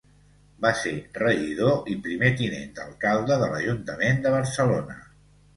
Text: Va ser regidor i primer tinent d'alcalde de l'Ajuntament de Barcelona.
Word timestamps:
Va 0.65 0.69
ser 0.79 0.93
regidor 1.23 1.91
i 1.95 1.99
primer 2.07 2.31
tinent 2.41 2.73
d'alcalde 2.79 3.39
de 3.45 3.51
l'Ajuntament 3.53 4.25
de 4.25 4.37
Barcelona. 4.39 4.99